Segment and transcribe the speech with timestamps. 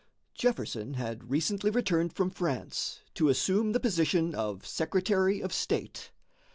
[0.33, 6.09] Jefferson had recently returned from France to assume the position of Secretary of State.